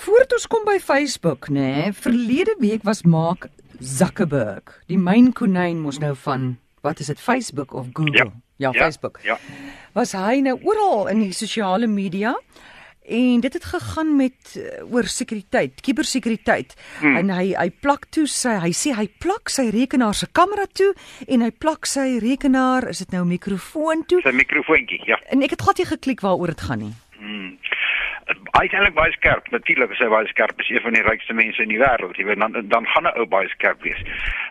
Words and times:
Voordat 0.00 0.32
ons 0.32 0.46
kom 0.48 0.62
by 0.64 0.78
Facebook, 0.80 1.50
nê, 1.52 1.60
nee, 1.60 1.88
verlede 1.92 2.54
week 2.58 2.86
was 2.88 3.02
Mark 3.04 3.50
Zuckerberg, 3.84 4.72
die 4.88 4.96
myn 4.96 5.28
konyn 5.36 5.82
mos 5.84 5.98
nou 6.00 6.14
van 6.22 6.54
wat 6.80 7.02
is 7.04 7.10
dit 7.12 7.20
Facebook 7.20 7.74
of 7.76 7.90
Google? 7.92 8.30
Ja, 8.56 8.70
ja 8.70 8.72
Facebook. 8.72 9.20
Ja. 9.28 9.36
Was 9.92 10.14
hy 10.16 10.38
nou 10.46 10.56
oral 10.64 11.10
in 11.12 11.20
die 11.26 11.34
sosiale 11.36 11.84
media? 11.84 12.32
En 13.04 13.42
dit 13.44 13.52
het 13.52 13.66
gegaan 13.74 14.14
met 14.16 14.54
uh, 14.56 14.86
oor 14.88 15.04
sekuriteit, 15.04 15.84
kubersekuriteit. 15.84 16.72
Hmm. 17.02 17.20
En 17.20 17.34
hy 17.36 17.50
hy 17.52 17.68
plak 17.84 18.08
toe 18.14 18.24
sy 18.30 18.56
hy 18.62 18.72
sê 18.76 18.94
hy 18.96 19.04
plak 19.20 19.52
sy 19.52 19.68
rekenaar 19.74 20.16
se 20.16 20.30
kamera 20.32 20.64
toe 20.72 20.94
en 21.28 21.44
hy 21.44 21.52
plak 21.52 21.84
sy 21.90 22.16
rekenaar, 22.24 22.88
is 22.88 23.04
dit 23.04 23.12
nou 23.12 23.26
'n 23.26 23.34
mikrofoon 23.36 24.06
toe? 24.08 24.24
Sy 24.24 24.32
mikrofoontjie, 24.32 25.02
ja. 25.04 25.20
En 25.28 25.44
ek 25.44 25.58
het 25.58 25.68
glad 25.68 25.76
nie 25.76 25.90
geklik 25.92 26.24
waaroor 26.24 26.56
dit 26.56 26.68
gaan 26.70 26.86
nie. 26.88 26.94
Hy 28.58 28.64
is 28.66 28.72
eintlik 28.74 28.94
baie 28.94 29.12
skerp. 29.12 29.48
Natuurlik 29.54 29.90
is 29.94 30.02
hy 30.02 30.08
baie 30.10 30.26
skerp. 30.26 30.58
Hy 30.58 30.66
is 30.66 30.70
een 30.74 30.84
van 30.86 30.96
die 30.96 31.06
rykste 31.06 31.34
mense 31.34 31.62
in 31.62 31.72
die 31.72 31.80
wêreld. 31.80 32.18
Jy 32.18 32.26
weet 32.28 32.40
dan 32.40 32.68
dan 32.68 32.86
gaan 32.86 33.06
'n 33.06 33.18
ou 33.18 33.26
baie 33.26 33.48
skerp 33.48 33.82
wees. 33.82 34.02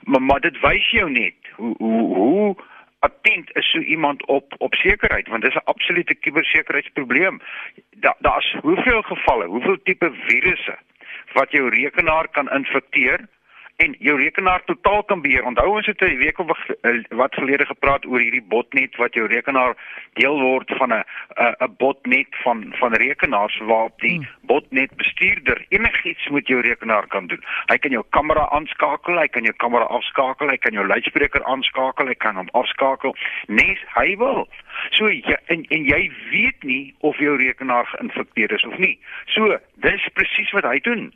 Maar 0.03 0.21
maar 0.21 0.39
dit 0.39 0.59
wys 0.59 0.89
jou 0.91 1.09
net 1.09 1.35
hoe 1.55 1.75
hoe 1.77 2.15
hoe 2.15 2.55
attent 2.99 3.49
is 3.55 3.71
so 3.71 3.79
iemand 3.79 4.25
op 4.25 4.55
op 4.57 4.73
sekerheid 4.75 5.27
want 5.27 5.43
dis 5.43 5.55
'n 5.55 5.69
absolute 5.73 6.15
kubersekuriteitsprobleem. 6.15 7.41
Daar 7.91 8.15
daar's 8.19 8.55
hoeveel 8.61 9.01
gevalle, 9.01 9.45
hoeveel 9.45 9.77
tipe 9.83 10.11
virusse 10.27 10.77
wat 11.33 11.51
jou 11.51 11.69
rekenaar 11.69 12.27
kan 12.27 12.49
infekteer 12.49 13.27
en 13.79 13.95
jou 13.99 14.17
rekenaar 14.19 14.63
totaal 14.65 15.03
kan 15.03 15.21
beheer. 15.21 15.45
Onthou 15.47 15.67
ons 15.75 15.85
het 15.85 16.01
'n 16.01 16.17
week 16.17 16.39
of 16.39 16.47
wat 17.09 17.33
gelede 17.33 17.65
gepraat 17.65 18.05
oor 18.05 18.19
hierdie 18.19 18.43
botnet 18.53 18.95
wat 18.95 19.13
jou 19.13 19.27
rekenaar 19.27 19.75
deel 20.13 20.39
word 20.41 20.71
van 20.77 20.93
'n 20.93 21.03
'n 21.63 21.75
botnet 21.77 22.27
van 22.43 22.73
van 22.79 22.93
rekenaars 22.93 23.57
waarop 23.57 23.99
die 23.99 24.15
hmm. 24.15 24.27
botnet 24.41 24.95
bestuurder 24.95 25.65
enigiets 25.69 26.27
met 26.27 26.47
jou 26.47 26.61
rekenaar 26.61 27.07
kan 27.07 27.27
doen. 27.27 27.43
Hy 27.65 27.77
kan 27.77 27.91
jou 27.91 28.03
kamera 28.09 28.49
aanskakel, 28.49 29.17
hy 29.17 29.27
kan 29.27 29.43
jou 29.43 29.55
kamera 29.55 29.83
afskakel, 29.83 30.49
hy 30.49 30.57
kan 30.57 30.73
jou 30.73 30.85
luidspreker 30.87 31.43
aanskakel, 31.43 32.07
hy 32.07 32.15
kan 32.15 32.35
hom 32.35 32.49
afskakel. 32.51 33.15
Nee, 33.47 33.79
hy 33.93 34.17
wil. 34.17 34.47
So 34.89 35.07
ja, 35.07 35.37
en 35.45 35.65
en 35.69 35.83
jy 35.83 36.11
weet 36.31 36.63
nie 36.63 36.93
of 36.99 37.17
jou 37.17 37.37
rekenaar 37.37 37.85
geïnfekteer 37.85 38.51
is 38.51 38.65
of 38.65 38.77
nie. 38.77 38.99
So, 39.25 39.57
dis 39.75 40.09
presies 40.13 40.51
wat 40.51 40.63
hy 40.63 40.79
doen. 40.79 41.13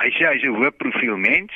Hy 0.00 0.10
sê 0.16 0.26
hy's 0.26 0.44
'n 0.44 0.56
hoë 0.56 0.70
profiel 0.80 1.16
mens 1.16 1.52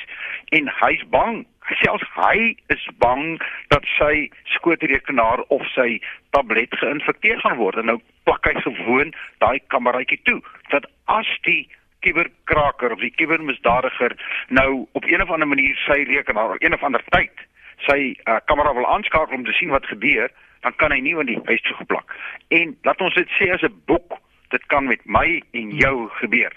en 0.51 0.69
hy's 0.81 1.03
bang. 1.09 1.45
Selfs 1.81 2.05
hy 2.13 2.55
is 2.69 2.85
bang 3.01 3.41
dat 3.69 3.83
sy 3.97 4.29
skootrekenaar 4.53 5.41
of 5.49 5.65
sy 5.73 5.99
tablet 6.29 6.69
geïnfekteer 6.69 7.39
gaan 7.41 7.57
word. 7.57 7.77
En 7.77 7.85
nou 7.85 7.99
plak 8.23 8.45
hy 8.45 8.53
gewoon 8.61 9.13
daai 9.39 9.59
kameraitjie 9.67 10.21
toe 10.23 10.41
dat 10.69 10.85
as 11.05 11.27
die 11.41 11.67
kuberkraker 12.05 12.93
of 12.93 12.99
die 12.99 13.15
kubermisdadiger 13.17 14.13
nou 14.49 14.87
op 14.93 15.05
een 15.09 15.21
of 15.21 15.31
ander 15.31 15.47
manier 15.47 15.75
sy 15.87 16.03
rekenaar 16.03 16.53
op 16.53 16.61
een 16.61 16.73
of 16.73 16.83
ander 16.83 17.03
tyd 17.09 17.33
sy 17.83 18.15
uh, 18.25 18.39
kamera 18.45 18.73
wil 18.73 18.87
aanskakel 18.87 19.35
om 19.35 19.45
te 19.45 19.55
sien 19.57 19.73
wat 19.73 19.85
gebeur, 19.85 20.31
dan 20.61 20.75
kan 20.75 20.93
hy 20.93 20.99
nie 21.03 21.15
want 21.15 21.29
die 21.29 21.39
huis 21.45 21.61
toe 21.65 21.75
geplak. 21.81 22.13
En 22.55 22.75
laat 22.87 23.01
ons 23.01 23.17
dit 23.17 23.33
sê 23.39 23.51
as 23.53 23.63
'n 23.63 23.81
boek, 23.85 24.17
dit 24.49 24.65
kan 24.71 24.85
met 24.87 25.01
my 25.05 25.41
en 25.51 25.71
jou 25.71 26.09
gebeur. 26.21 26.53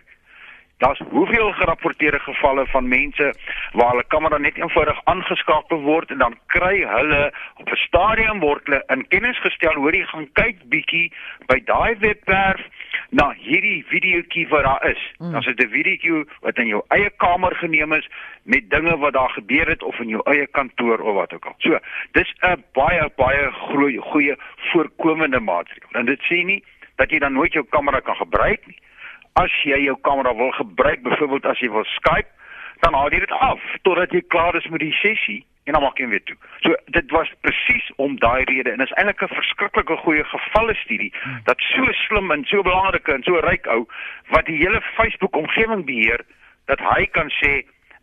Daar's 0.78 1.00
hoeveel 1.10 1.52
gerapporteerde 1.52 2.18
gevalle 2.18 2.66
van 2.66 2.88
mense 2.88 3.34
waar 3.72 3.90
hulle 3.90 4.04
kamera 4.06 4.38
net 4.38 4.56
eenvoudig 4.56 5.00
aangeskakel 5.04 5.80
word 5.80 6.10
en 6.10 6.18
dan 6.18 6.36
kry 6.46 6.84
hulle 6.86 7.32
op 7.56 7.70
'n 7.70 7.76
stadium 7.76 8.40
word 8.40 8.66
hulle 8.66 8.82
in 8.86 9.08
kennis 9.08 9.40
gestel 9.40 9.74
hoor 9.74 9.94
jy 9.94 10.04
gaan 10.04 10.28
kyk 10.32 10.62
bietjie 10.74 11.12
by 11.46 11.58
daai 11.64 11.98
webwerf 11.98 12.62
na 13.10 13.34
hierdie 13.38 13.84
videoetjie 13.88 14.48
wat 14.48 14.62
daar 14.62 14.90
is. 14.90 15.02
Mm. 15.18 15.30
Dan 15.32 15.40
is 15.40 15.46
dit 15.46 15.64
'n 15.66 15.70
videoetjie 15.70 16.24
wat 16.40 16.58
in 16.58 16.66
jou 16.66 16.82
eie 16.88 17.10
kamer 17.16 17.54
geneem 17.56 17.92
is 17.92 18.08
met 18.42 18.70
dinge 18.70 18.96
wat 18.98 19.12
daar 19.12 19.30
gebeur 19.30 19.66
het 19.68 19.82
of 19.82 19.98
in 19.98 20.08
jou 20.08 20.22
eie 20.24 20.46
kantoor 20.46 20.98
of 20.98 21.14
wat 21.14 21.32
ook 21.32 21.44
al. 21.44 21.54
So, 21.58 21.78
dis 22.12 22.34
'n 22.40 22.64
baie 22.72 23.10
baie 23.16 23.50
groot 23.50 23.97
goeie 23.98 24.36
voorkomende 24.56 25.41
maatreël. 25.41 25.91
En 25.92 26.04
dit 26.04 26.20
sê 26.20 26.44
nie 26.44 26.64
dat 26.97 27.10
jy 27.10 27.19
dan 27.19 27.32
nooit 27.32 27.53
jou 27.53 27.66
kamera 27.69 28.00
kan 28.00 28.16
gebruik 28.16 28.66
nie 28.66 28.78
as 29.43 29.54
jy 29.62 29.78
jou 29.84 29.97
kamera 30.03 30.34
wil 30.34 30.50
gebruik, 30.56 31.03
byvoorbeeld 31.03 31.47
as 31.47 31.60
jy 31.62 31.71
wil 31.71 31.84
Skype, 31.84 32.31
dan 32.82 32.94
haal 32.94 33.12
jy 33.12 33.21
dit 33.25 33.37
af 33.38 33.62
totdat 33.87 34.12
jy 34.15 34.22
klaar 34.34 34.56
is 34.59 34.66
met 34.72 34.82
die 34.82 34.94
sessie 35.03 35.44
en 35.69 35.76
dan 35.76 35.82
maak 35.84 35.99
jy 36.00 36.06
hom 36.06 36.15
weer 36.15 36.25
toe. 36.25 36.37
So 36.65 36.75
dit 36.97 37.10
was 37.12 37.31
presies 37.44 37.88
om 38.03 38.16
daai 38.22 38.44
rede 38.48 38.72
en 38.72 38.84
is 38.84 38.94
eintlik 38.97 39.22
'n 39.22 39.34
verskriklike 39.34 39.97
goeie 40.04 40.25
gevalle 40.25 40.75
studie 40.75 41.12
dat 41.44 41.60
so 41.60 41.93
slim 42.06 42.31
en 42.32 42.44
so 42.44 42.62
belangrike 42.62 43.12
en 43.12 43.22
so 43.22 43.41
ryk 43.44 43.66
ou 43.66 43.87
wat 44.34 44.47
die 44.47 44.56
hele 44.56 44.81
Facebook 44.97 45.37
omgewing 45.37 45.84
beheer 45.84 46.25
dat 46.66 46.81
hy 46.81 47.06
kan 47.06 47.31
sê 47.41 47.53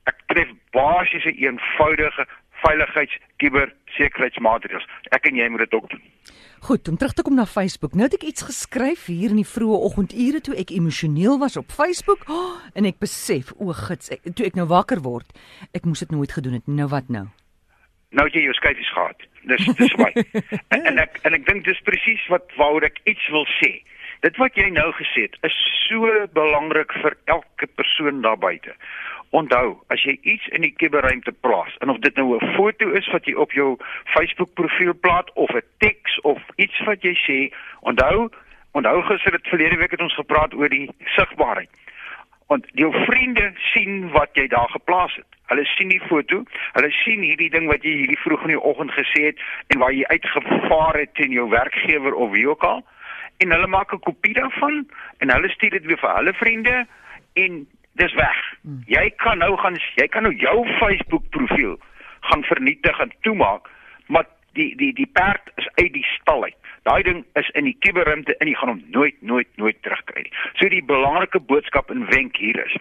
ek 0.05 0.21
tref 0.27 0.49
basiese 0.71 1.31
eenvoudige 1.31 2.27
veiligheids 2.65 3.15
kubersekuriteitsmaatreëls. 3.43 4.89
Ek 5.15 5.29
en 5.29 5.39
jy 5.39 5.47
moet 5.53 5.65
dit 5.65 5.77
ook 5.77 5.89
doen. 5.93 6.03
Goed, 6.65 6.87
om 6.89 6.97
terug 6.97 7.13
te 7.13 7.21
kom 7.21 7.35
na 7.37 7.45
Facebook. 7.45 7.93
Nou 7.93 8.07
het 8.07 8.17
ek 8.17 8.25
iets 8.25 8.47
geskryf 8.47 9.05
hier 9.05 9.29
in 9.29 9.41
die 9.41 9.47
vroeë 9.47 9.81
oggendure 9.85 10.41
toe 10.41 10.55
ek 10.57 10.73
emosioneel 10.73 11.37
was 11.41 11.57
op 11.61 11.69
Facebook 11.69 12.25
oh, 12.31 12.55
en 12.73 12.87
ek 12.89 12.97
besef, 13.03 13.51
o, 13.59 13.69
gits, 13.77 14.09
ek, 14.15 14.23
toe 14.33 14.47
ek 14.47 14.57
nou 14.57 14.65
wakker 14.71 15.03
word, 15.05 15.29
ek 15.77 15.85
moes 15.85 16.01
dit 16.01 16.15
nooit 16.15 16.33
gedoen 16.33 16.57
het. 16.57 16.65
Nou 16.65 16.89
wat 16.89 17.11
nou? 17.13 17.27
Nou 18.17 18.25
jy 18.31 18.47
jou 18.47 18.55
skyfies 18.57 18.91
gehad. 18.95 19.27
Dis 19.51 19.67
dis 19.77 19.93
baie. 19.99 20.23
en, 20.73 20.87
en 20.89 21.01
ek 21.03 21.19
en 21.27 21.37
ek 21.37 21.45
dink 21.45 21.67
dis 21.67 21.85
presies 21.85 22.23
wat 22.33 22.49
waaroor 22.57 22.87
ek 22.87 22.97
iets 23.05 23.29
wil 23.35 23.45
sê. 23.59 23.75
Dit 24.25 24.39
wat 24.41 24.55
jy 24.57 24.71
nou 24.73 24.87
gesê 24.97 25.27
het, 25.27 25.35
is 25.45 25.55
so 25.85 26.09
belangrik 26.33 26.93
vir 27.03 27.13
elke 27.29 27.69
persoon 27.77 28.23
daar 28.25 28.39
buite. 28.41 28.73
Onthou, 29.35 29.73
as 29.91 30.03
jy 30.07 30.15
iets 30.21 30.47
in 30.55 30.63
die 30.63 30.71
kuberruimte 30.79 31.33
plaas, 31.43 31.73
en 31.83 31.91
of 31.91 31.99
dit 32.03 32.15
nou 32.15 32.37
'n 32.37 32.53
foto 32.55 32.91
is 32.99 33.07
wat 33.11 33.25
jy 33.25 33.33
op 33.33 33.51
jou 33.51 33.77
Facebook 34.13 34.53
profiel 34.53 34.93
plaas 34.99 35.33
of 35.33 35.49
'n 35.49 35.67
teks 35.77 36.19
of 36.21 36.39
iets 36.55 36.79
wat 36.85 37.01
jy 37.03 37.15
sê, 37.27 37.53
onthou, 37.81 38.29
onthou 38.71 39.01
gister 39.01 39.33
het 39.33 39.47
verlede 39.47 39.75
week 39.75 39.91
het 39.91 40.01
ons 40.01 40.15
gepraat 40.15 40.53
oor 40.53 40.69
die 40.69 40.89
sigbaarheid. 41.15 41.69
Want 42.47 42.65
jou 42.73 42.91
vriende 43.05 43.51
sien 43.73 44.11
wat 44.11 44.29
jy 44.33 44.47
daar 44.47 44.69
geplaas 44.69 45.15
het. 45.15 45.25
Hulle 45.45 45.65
sien 45.65 45.87
die 45.87 46.01
foto, 46.07 46.43
hulle 46.71 46.91
sien 46.91 47.21
hierdie 47.21 47.49
ding 47.49 47.67
wat 47.67 47.83
jy 47.83 47.91
hierdie 47.91 48.19
vroeg 48.19 48.41
in 48.41 48.47
die 48.47 48.61
oggend 48.61 48.91
gesê 48.91 49.25
het 49.25 49.39
en 49.67 49.79
waar 49.79 49.91
jy 49.93 50.05
uitgevaar 50.05 50.95
het 50.99 51.13
teen 51.13 51.31
jou 51.31 51.49
werkgewer 51.49 52.13
of 52.13 52.31
wie 52.31 52.49
ook 52.49 52.63
al 52.63 52.85
en 53.37 53.51
hulle 53.51 53.67
maak 53.67 53.93
'n 53.93 53.99
kopie 53.99 54.33
daarvan 54.33 54.87
en 55.17 55.31
hulle 55.31 55.49
stuur 55.49 55.69
dit 55.69 55.85
weer 55.85 55.97
vir 55.97 56.15
hulle 56.15 56.33
vriende 56.33 56.87
en 57.33 57.67
dis 57.99 58.13
weg. 58.13 58.39
Hmm. 58.61 58.81
Jy 58.91 59.09
kan 59.23 59.37
nou 59.43 59.55
gaan 59.61 59.77
jy 59.95 60.07
kan 60.11 60.27
nou 60.27 60.33
jou 60.35 60.57
Facebook 60.79 61.29
profiel 61.35 61.77
gaan 62.25 62.43
vernietig 62.43 62.99
en 62.99 63.13
toemaak, 63.21 63.69
maar 64.07 64.25
die 64.57 64.73
die 64.79 64.93
die 64.93 65.09
perd 65.13 65.51
is 65.61 65.67
uit 65.75 65.93
die 65.93 66.05
stal 66.15 66.43
uit. 66.43 66.57
Daai 66.87 67.03
ding 67.03 67.23
is 67.39 67.49
in 67.53 67.69
die 67.69 67.77
kuberruimte 67.85 68.37
en 68.37 68.51
jy 68.51 68.57
gaan 68.59 68.73
hom 68.75 68.83
nooit 68.97 69.21
nooit 69.21 69.49
nooit 69.61 69.81
terugkry 69.81 70.25
nie. 70.27 70.35
So 70.59 70.69
die 70.69 70.83
belangrike 70.83 71.39
boodskap 71.39 71.89
en 71.93 72.05
wenk 72.11 72.37
hier 72.37 72.59
is: 72.65 72.77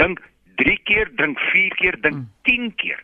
dink 0.00 0.20
3 0.60 0.76
keer, 0.88 1.08
dink 1.16 1.40
4 1.52 1.80
keer, 1.80 1.98
dink 2.00 2.28
10 2.48 2.60
hmm. 2.60 2.76
keer 2.76 3.00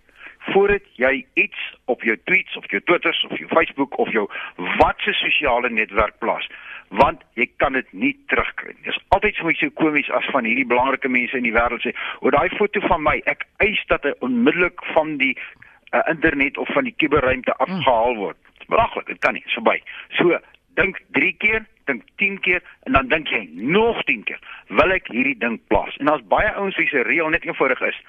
voordat 0.49 0.85
jy 0.97 1.27
iets 1.35 1.65
op 1.93 2.03
jou 2.07 2.17
tweets 2.25 2.57
of 2.57 2.65
jou 2.73 2.81
Twitters 2.89 3.21
of 3.29 3.39
jou 3.39 3.49
Facebook 3.51 3.99
of 3.99 4.11
jou 4.15 4.25
watse 4.79 5.13
sosiale 5.21 5.71
netwerk 5.71 6.19
plaas 6.23 6.47
want 6.89 7.23
jy 7.37 7.47
kan 7.57 7.77
dit 7.77 7.89
nie 7.93 8.15
terugkry 8.33 8.73
nie. 8.73 8.83
Dit 8.87 8.95
is 8.95 9.01
altyd 9.15 9.37
so 9.37 9.51
iets 9.51 9.61
so 9.65 9.75
komies 9.81 10.11
as 10.17 10.29
van 10.33 10.49
hierdie 10.49 10.67
belangrike 10.69 11.09
mense 11.09 11.37
in 11.37 11.47
die 11.47 11.53
wêreld 11.53 11.85
sê, 11.85 11.95
"O, 12.21 12.31
daai 12.31 12.49
foto 12.57 12.81
van 12.81 13.03
my, 13.03 13.21
ek 13.27 13.47
eis 13.65 13.81
dat 13.89 14.03
hy 14.03 14.13
onmiddellik 14.21 14.85
van 14.95 15.17
die 15.17 15.37
uh, 15.93 16.03
internet 16.09 16.59
of 16.59 16.69
van 16.73 16.85
die 16.85 16.95
kuberruimte 16.97 17.57
afgehaal 17.57 18.17
word." 18.17 18.37
Belaglik, 18.69 19.07
dit 19.07 19.19
kan 19.19 19.33
nie, 19.35 19.45
so 19.47 19.61
by. 19.61 19.81
So, 20.17 20.39
dink 20.75 21.01
3 21.13 21.33
keer, 21.37 21.67
dink 21.85 22.03
10 22.17 22.41
keer 22.41 22.63
en 22.87 22.93
dan 22.93 23.09
dink 23.09 23.29
jy 23.29 23.49
nog 23.53 24.03
10 24.05 24.25
keer, 24.25 24.41
wil 24.69 24.93
ek 24.93 25.09
hierdie 25.09 25.39
ding 25.39 25.61
plaas? 25.73 25.97
En 25.97 26.07
daar's 26.07 26.27
baie 26.29 26.53
ouens 26.55 26.77
wie 26.77 26.89
se 26.89 27.03
reël 27.03 27.29
net 27.29 27.45
eenvoudig 27.45 27.81
is, 27.81 28.01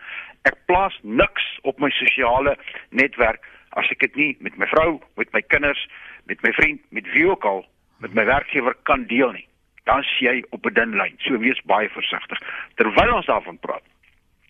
ek 0.44 0.60
plaas 0.66 1.00
niks 1.04 1.46
op 1.64 1.80
my 1.80 1.90
sosiale 1.90 2.58
netwerk 2.90 3.44
as 3.80 3.90
ek 3.94 4.00
dit 4.00 4.16
nie 4.16 4.30
met 4.40 4.58
my 4.58 4.68
vrou, 4.72 5.00
met 5.20 5.32
my 5.34 5.42
kinders, 5.42 5.82
met 6.26 6.42
my 6.44 6.52
vriend, 6.58 6.82
met 6.96 7.08
wie 7.14 7.28
ook 7.30 7.46
al 7.46 7.66
met 8.00 8.14
my 8.14 8.26
werkgewer 8.26 8.76
kan 8.84 9.06
deel 9.08 9.32
nie. 9.32 9.48
Dan 9.84 10.04
sien 10.04 10.28
jy 10.28 10.44
op 10.50 10.66
'n 10.66 10.74
dun 10.74 10.96
lyn. 10.96 11.16
So 11.18 11.38
wees 11.38 11.62
baie 11.66 11.90
versigtig. 11.90 12.40
Terwyl 12.76 13.14
ons 13.16 13.26
daarvan 13.26 13.60
praat, 13.60 13.84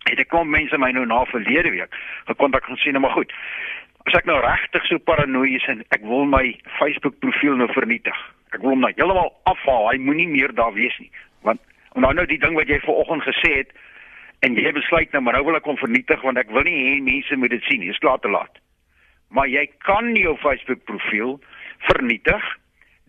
het 0.03 0.19
ek 0.19 0.27
kom 0.27 0.49
mense 0.49 0.77
my 0.77 0.91
nou 0.91 1.05
na 1.05 1.25
verlede 1.25 1.69
week 1.69 1.95
gekontak 2.25 2.67
en 2.69 2.77
sê 2.77 2.91
nou 2.91 2.99
maar 2.99 3.17
goed. 3.17 3.33
As 4.07 4.13
ek 4.13 4.25
nou 4.25 4.39
regtig 4.39 4.85
so 4.85 4.97
paranoïes 4.97 5.67
en 5.67 5.83
ek 5.95 6.01
wil 6.01 6.25
my 6.25 6.59
Facebook 6.79 7.19
profiel 7.19 7.55
nou 7.55 7.67
vernietig. 7.73 8.15
Ek 8.53 8.61
wil 8.61 8.69
hom 8.69 8.79
nou 8.79 8.91
heeltemal 8.95 9.33
afhaal. 9.43 9.89
Hy 9.91 9.97
moenie 9.97 10.27
meer 10.27 10.53
daar 10.55 10.73
wees 10.73 10.97
nie. 10.99 11.11
Want 11.41 11.61
en 11.95 12.01
nou 12.01 12.13
nou 12.13 12.25
die 12.25 12.39
ding 12.39 12.55
wat 12.55 12.67
jy 12.67 12.79
vanoggend 12.79 13.23
gesê 13.23 13.53
het 13.57 13.73
en 14.39 14.55
jy 14.55 14.71
besluit 14.71 15.11
nou 15.11 15.21
maar 15.21 15.33
nou 15.33 15.43
wil 15.49 15.59
ek 15.59 15.67
hom 15.67 15.77
vernietig 15.77 16.21
want 16.21 16.37
ek 16.37 16.49
wil 16.55 16.63
nie 16.63 16.79
hê 16.87 17.01
mense 17.03 17.35
moet 17.35 17.49
dit 17.49 17.63
sien 17.63 17.79
nie. 17.79 17.91
Dit 17.91 17.99
is 17.99 18.03
klaar 18.03 18.19
te 18.19 18.31
laat. 18.31 18.61
Maar 19.29 19.47
jy 19.47 19.67
kan 19.85 20.15
jou 20.15 20.37
Facebook 20.41 20.83
profiel 20.89 21.39
vernietig 21.91 22.43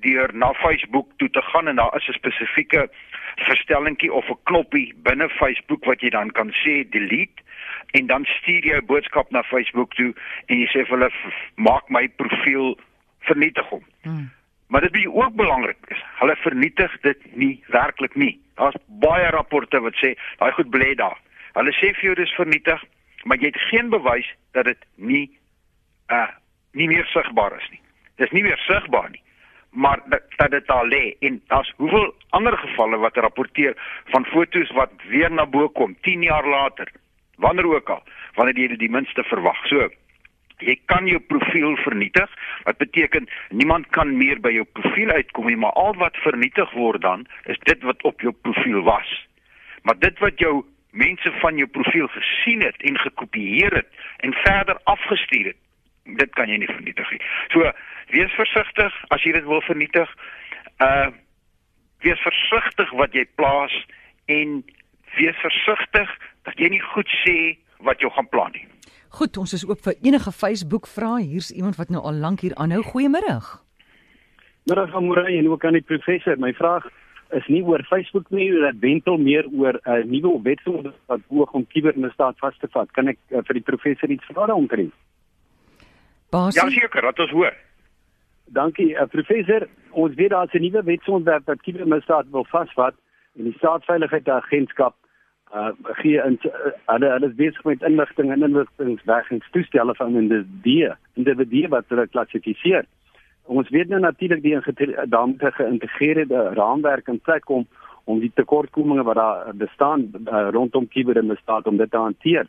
deur 0.00 0.31
na 0.32 0.52
Facebook 0.52 1.08
toe 1.17 1.31
te 1.31 1.43
gaan 1.43 1.69
en 1.69 1.76
daar 1.76 1.97
is 1.97 2.08
'n 2.08 2.12
spesifieke 2.12 2.91
verstellingkie 3.37 4.12
of 4.12 4.29
'n 4.29 4.38
knoppie 4.43 4.94
binne 5.02 5.29
Facebook 5.29 5.85
wat 5.85 6.00
jy 6.00 6.11
dan 6.11 6.31
kan 6.31 6.50
sê 6.52 6.88
delete 6.88 7.43
en 7.91 8.06
dan 8.06 8.25
stuur 8.25 8.64
jy 8.64 8.76
'n 8.76 8.87
boodskap 8.87 9.31
na 9.31 9.43
Facebook 9.43 9.94
toe 9.94 10.14
en 10.47 10.58
jy 10.58 10.67
sê 10.67 10.87
vir 10.87 10.99
hulle 10.99 11.11
maak 11.55 11.88
my 11.88 12.08
profiel 12.08 12.79
vernietig 13.20 13.67
hom. 13.69 13.85
Hmm. 14.02 14.31
Maar 14.69 14.81
dit 14.81 14.94
is 14.94 15.06
ook 15.06 15.35
belangrik. 15.35 15.76
Hulle 16.19 16.37
vernietig 16.37 17.00
dit 17.00 17.37
nie 17.37 17.64
werklik 17.67 18.14
nie. 18.14 18.41
Daar's 18.55 18.76
baie 18.87 19.31
rapporte 19.31 19.81
wat 19.81 19.94
sê 19.94 20.14
daai 20.38 20.53
goed 20.53 20.70
bly 20.70 20.94
daar. 20.94 21.19
Hulle 21.53 21.73
sê 21.73 21.94
vir 21.94 22.05
jou 22.05 22.14
dis 22.14 22.35
vernietig, 22.35 22.85
maar 23.25 23.37
jy 23.37 23.46
het 23.46 23.61
geen 23.70 23.88
bewys 23.88 24.35
dat 24.53 24.64
dit 24.64 24.85
nie 24.94 25.38
uh 26.08 26.29
nie 26.73 26.87
meer 26.87 27.06
sigbaar 27.06 27.56
is 27.56 27.69
nie. 27.70 27.81
Dis 28.17 28.31
nie 28.31 28.43
meer 28.43 28.58
sigbaar 28.58 29.11
nie 29.11 29.23
maar 29.70 30.00
dat 30.37 30.50
dit 30.50 30.67
daar 30.67 30.87
lê. 30.87 31.17
En 31.19 31.43
daar's 31.46 31.72
hoeveel 31.76 32.14
ander 32.28 32.58
gevalle 32.58 32.96
wat 32.96 33.17
rapporteer 33.17 33.75
van 34.05 34.25
fotos 34.25 34.70
wat 34.70 34.90
weer 35.08 35.32
na 35.32 35.46
bo 35.46 35.69
kom 35.69 35.96
10 36.00 36.22
jaar 36.22 36.46
later 36.46 36.93
wanneer 37.37 37.67
ook 37.67 37.88
al 37.88 38.02
wanneer 38.34 38.58
jy 38.58 38.69
dit 38.69 38.78
die 38.78 38.90
minste 38.90 39.22
verwag. 39.22 39.67
So 39.67 39.88
jy 40.58 40.76
kan 40.84 41.06
jou 41.06 41.20
profiel 41.20 41.76
vernietig 41.76 42.31
wat 42.64 42.76
beteken 42.76 43.28
niemand 43.49 43.88
kan 43.96 44.17
meer 44.17 44.40
by 44.40 44.52
jou 44.52 44.67
profiel 44.72 45.11
uitkom 45.11 45.46
nie 45.46 45.56
maar 45.56 45.72
al 45.72 45.94
wat 45.94 46.17
vernietig 46.17 46.72
word 46.72 47.02
dan 47.02 47.26
is 47.44 47.58
dit 47.64 47.82
wat 47.82 48.02
op 48.02 48.20
jou 48.20 48.32
profiel 48.32 48.82
was. 48.82 49.08
Maar 49.82 49.99
dit 49.99 50.19
wat 50.19 50.38
jou 50.38 50.64
mense 50.90 51.32
van 51.40 51.56
jou 51.56 51.69
profiel 51.69 52.08
gesien 52.08 52.61
het 52.61 52.82
en 52.82 52.99
gekopieer 52.99 53.75
het 53.75 53.88
en 54.17 54.32
verder 54.32 54.78
afgestuur 54.84 55.52
het 55.52 55.56
dit 56.05 56.31
kan 56.34 56.49
jy 56.49 56.58
nie 56.61 56.70
vernietig 56.70 57.11
nie. 57.14 57.20
So 57.52 57.70
wees 58.11 58.33
versigtig 58.39 58.95
as 59.09 59.25
jy 59.25 59.33
dit 59.33 59.45
wil 59.45 59.62
vernietig. 59.67 60.09
Uh 60.79 61.11
wees 62.01 62.21
versigtig 62.25 62.89
wat 62.97 63.12
jy 63.12 63.27
plaas 63.37 63.75
en 64.33 64.62
wees 65.19 65.37
versigtig 65.43 66.12
dat 66.49 66.57
jy 66.57 66.71
nie 66.73 66.81
goed 66.95 67.11
sê 67.21 67.37
wat 67.85 68.01
jy 68.01 68.09
gaan 68.17 68.29
plan 68.33 68.55
nie. 68.57 68.65
Goed, 69.19 69.37
ons 69.37 69.53
is 69.53 69.67
oop 69.67 69.83
vir 69.85 69.99
enige 70.07 70.33
Facebook 70.33 70.87
vrae. 70.87 71.27
Hier's 71.27 71.51
iemand 71.51 71.77
wat 71.77 71.91
nou 71.91 72.03
al 72.07 72.23
lank 72.23 72.41
hier 72.47 72.55
aanhou. 72.55 72.81
Goeiemôre. 72.87 73.37
Middag 74.71 74.95
aan 74.95 75.09
Morey 75.11 75.39
en 75.39 75.49
ook 75.51 75.65
aan 75.65 75.77
die 75.77 75.85
professor. 75.85 76.39
My 76.39 76.53
vraag 76.55 76.87
is 77.37 77.47
nie 77.47 77.63
oor 77.63 77.83
Facebook 77.89 78.31
nie, 78.31 78.51
dat 78.61 78.79
wentel 78.81 79.19
meer 79.19 79.47
oor 79.51 79.81
'n 79.85 79.91
uh, 79.91 80.05
nuwe 80.05 80.43
wetgewing 80.43 80.95
wat 81.06 81.21
poog 81.29 81.51
om 81.53 81.67
kibermisdaad 81.67 82.39
vas 82.39 82.56
te 82.59 82.69
vat. 82.71 82.91
Kan 82.91 83.09
ek 83.09 83.19
uh, 83.29 83.39
vir 83.45 83.55
die 83.55 83.67
professor 83.67 84.11
iets 84.11 84.25
vra 84.25 84.47
daaroor? 84.47 84.91
Ja, 86.31 86.71
seker, 86.71 87.03
laat 87.03 87.19
ons 87.19 87.31
hoor. 87.31 87.55
Dankie, 88.52 88.94
uh, 88.94 89.06
professor. 89.06 89.69
Ons 89.91 90.14
weet 90.14 90.31
daar's 90.31 90.52
'n 90.52 90.61
nuwe 90.61 90.82
wetsontwerp 90.82 91.47
wat 91.47 91.62
kibermisdaad 91.62 92.26
wil 92.31 92.44
vasvat 92.44 92.94
en 93.38 93.44
die 93.44 93.55
staatsveiligheidsagentskap 93.58 94.94
uh 95.55 95.70
gee 95.82 96.23
in 96.23 96.38
uh, 96.43 96.50
hulle 96.87 97.11
hulle 97.11 97.26
is 97.26 97.35
besig 97.35 97.64
met 97.64 97.82
inligting 97.82 98.32
en 98.32 98.43
inligtingwegingstoestelle 98.43 99.94
van 99.94 100.17
individue, 100.17 100.97
individue 101.14 101.69
wat 101.69 101.85
hulle 101.88 102.06
klassifiseer. 102.06 102.85
Ons 103.44 103.69
weet 103.69 103.88
nou 103.88 104.00
natuurlik 104.00 104.43
die 104.43 104.58
daarmee 105.06 105.50
geïntegreerde 105.50 106.43
raamwerk 106.55 107.08
in 107.08 107.20
plek 107.20 107.44
kom 107.44 107.67
om 108.05 108.19
die 108.19 108.32
tekortkominge 108.35 109.03
wat 109.03 109.17
daar 109.17 109.55
bestaan 109.55 110.11
uh, 110.11 110.49
rondom 110.50 110.88
kibermisdaad 110.88 111.67
om 111.67 111.76
dit 111.76 111.91
te 111.91 111.96
hanteer. 111.96 112.46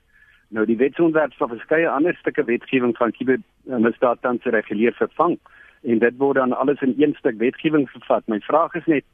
Nou 0.50 0.66
die 0.66 0.78
wetsontwerp 0.78 1.34
sal 1.34 1.48
verskeie 1.48 1.90
ander 1.90 2.16
stukke 2.16 2.44
wetgewing 2.44 2.98
van 2.98 3.12
kibermisdaad 3.12 4.22
tans 4.22 4.44
reguleer 4.44 4.94
vervang 4.94 5.38
en 5.84 6.00
dit 6.00 6.18
word 6.18 6.36
dan 6.36 6.54
alles 6.54 6.82
in 6.82 6.94
een 6.98 7.16
stuk 7.18 7.38
wetgewing 7.38 7.90
gevat. 7.90 8.28
My 8.28 8.40
vraag 8.40 8.76
is 8.76 8.86
net 8.86 9.06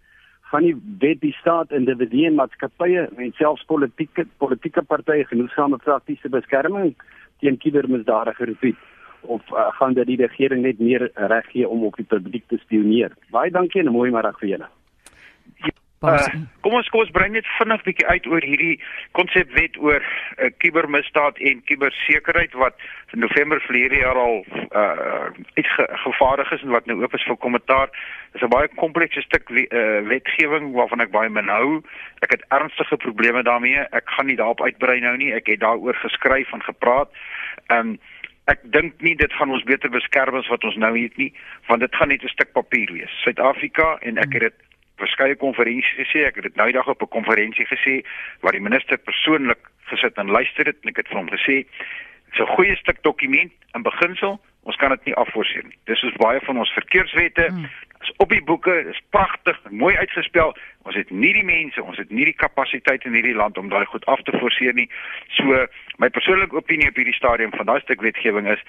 gaan 0.52 0.64
die 0.64 0.76
wet 1.00 1.22
die 1.22 1.34
staat 1.40 1.72
individue 1.72 2.28
en 2.28 2.38
maatskappye 2.40 3.08
en 3.18 3.34
selfs 3.36 3.66
politieke 3.68 4.28
politieke 4.38 4.82
partye 4.82 5.26
genoegsame 5.28 5.78
praktiese 5.84 6.30
beskerming 6.30 6.94
teen 7.40 7.58
kibermisdadige 7.58 8.46
gebied 8.54 8.80
of 9.22 9.42
uh, 9.52 9.68
gaan 9.80 9.94
dit 9.94 10.08
die 10.08 10.22
regering 10.22 10.64
net 10.64 10.80
meer 10.80 11.10
reg 11.14 11.52
gee 11.52 11.68
om 11.68 11.84
op 11.84 11.96
die 12.00 12.08
publiek 12.08 12.48
te 12.48 12.58
spioneer. 12.64 13.16
Baie 13.32 13.52
dankie 13.52 13.82
en 13.82 13.88
'n 13.88 13.98
mooi 13.98 14.12
middag 14.12 14.40
vir 14.40 14.50
julle. 14.50 14.70
Uh, 16.06 16.22
kom 16.62 16.76
ons 16.78 16.90
kom 16.94 17.02
ons 17.02 17.10
bring 17.10 17.32
net 17.34 17.48
vinnig 17.58 17.82
bietjie 17.82 18.06
uit 18.06 18.28
oor 18.30 18.46
hierdie 18.46 18.76
konsep 19.18 19.50
wet 19.58 19.80
oor 19.82 20.04
uh, 20.04 20.52
kibermisdaad 20.62 21.40
en 21.50 21.64
kibersekerheid 21.66 22.54
wat 22.62 22.78
in 23.16 23.24
November 23.26 23.58
verlede 23.66 24.04
jaar 24.04 24.20
al 24.22 24.44
uh, 24.78 25.32
uitgevaardig 25.58 26.52
is 26.54 26.66
en 26.68 26.76
wat 26.76 26.86
nou 26.86 27.00
oop 27.02 27.18
is 27.18 27.26
vir 27.26 27.40
kommentaar. 27.42 27.90
Dit 27.90 28.44
is 28.44 28.46
'n 28.46 28.54
baie 28.54 28.70
komplekse 28.76 29.26
stuk 29.26 29.50
uh, 29.50 30.06
wetgewing 30.06 30.70
waarvan 30.78 31.02
ek 31.02 31.16
baie 31.18 31.34
min 31.34 31.50
hou. 31.50 31.82
Ek 32.22 32.38
het 32.38 32.46
ernstige 32.54 33.02
probleme 33.02 33.42
daarmee. 33.44 33.90
Ek 33.90 34.06
gaan 34.06 34.30
nie 34.30 34.38
daarop 34.38 34.62
uitbrei 34.62 35.00
nou 35.00 35.18
nie. 35.18 35.34
Ek 35.34 35.50
het 35.50 35.66
daaroor 35.66 35.98
geskryf 36.06 36.54
en 36.54 36.62
gepraat. 36.62 37.10
Um 37.74 37.98
Ek 38.48 38.62
dink 38.64 39.02
nie 39.04 39.16
dit 39.16 39.34
gaan 39.34 39.52
ons 39.52 39.64
beter 39.68 39.90
beskerm 39.92 40.36
as 40.40 40.48
wat 40.48 40.64
ons 40.64 40.78
nou 40.80 40.94
het 40.96 41.18
nie, 41.18 41.34
want 41.68 41.82
dit 41.84 41.96
gaan 41.96 42.08
net 42.08 42.24
'n 42.24 42.32
stuk 42.32 42.54
papier 42.54 42.88
wees. 42.94 43.12
Suid-Afrika 43.24 43.98
en 44.00 44.18
ek 44.18 44.34
het 44.34 44.42
dit 44.42 44.67
verskeie 44.98 45.36
konferensies 45.36 45.94
gesê, 45.98 46.26
ek 46.26 46.36
het 46.36 46.44
dit 46.44 46.56
nou 46.56 46.68
eendag 46.68 46.88
op 46.88 47.02
'n 47.02 47.16
konferensie 47.18 47.66
gesê 47.66 48.02
waar 48.42 48.52
die 48.52 48.62
minister 48.62 48.98
persoonlik 48.98 49.60
gesit 49.92 50.18
en 50.18 50.30
luister 50.30 50.66
het 50.66 50.78
en 50.82 50.90
ek 50.90 50.98
het 50.98 51.08
vir 51.08 51.18
hom 51.18 51.30
gesê 51.30 51.66
dit's 52.26 52.40
'n 52.40 52.56
goeie 52.56 52.76
stuk 52.76 53.04
dokument 53.04 53.52
in 53.74 53.82
beginsel, 53.82 54.40
ons 54.64 54.76
kan 54.76 54.90
dit 54.90 55.06
nie 55.06 55.16
afforceer 55.16 55.64
nie. 55.64 55.78
Dis 55.86 56.00
soos 56.00 56.14
baie 56.14 56.40
van 56.44 56.58
ons 56.58 56.74
verkeerswette, 56.74 57.46
hmm. 57.48 57.70
is 58.02 58.14
op 58.18 58.30
die 58.30 58.44
boeke, 58.44 58.84
dis 58.84 59.02
pragtig, 59.10 59.60
mooi 59.70 59.96
uitgespel. 59.98 60.56
Ons 60.84 60.96
het 60.96 61.10
nie 61.10 61.34
die 61.34 61.44
mense, 61.44 61.84
ons 61.84 61.98
het 61.98 62.10
nie 62.10 62.26
die 62.26 62.36
kapasiteit 62.36 63.06
in 63.06 63.14
hierdie 63.14 63.36
land 63.36 63.58
om 63.58 63.70
daai 63.70 63.86
goed 63.86 64.06
af 64.06 64.22
te 64.22 64.38
forceer 64.38 64.74
nie. 64.74 64.90
So 65.28 65.66
my 65.98 66.10
persoonlike 66.10 66.56
opinie 66.56 66.90
op 66.90 66.96
hierdie 66.96 67.16
stadium 67.16 67.52
van 67.52 67.66
daai 67.66 67.82
stuk 67.82 68.02
wetgewing 68.02 68.48
is 68.48 68.64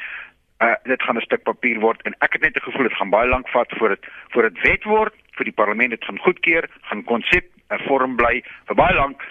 uh 0.58 0.74
dit 0.82 1.02
gaan 1.02 1.16
'n 1.16 1.22
stuk 1.22 1.42
papier 1.42 1.78
word 1.80 2.02
en 2.02 2.14
ek 2.18 2.32
het 2.32 2.42
net 2.42 2.56
'n 2.56 2.66
gevoel 2.66 2.88
dit 2.88 2.98
gaan 2.98 3.10
baie 3.10 3.28
lank 3.28 3.48
vat 3.48 3.70
voor 3.78 3.88
dit 3.88 4.06
voor 4.28 4.42
dit 4.42 4.60
wet 4.62 4.84
word 4.84 5.14
vir 5.38 5.50
die 5.50 5.58
parlement 5.62 5.90
dit 5.90 6.04
gaan 6.04 6.18
goedkeur, 6.26 6.68
gaan 6.90 7.04
konsep 7.04 7.46
'n 7.70 7.84
vorm 7.86 8.16
bly 8.16 8.42
vir 8.66 8.76
baie 8.76 8.94
lank 8.94 9.22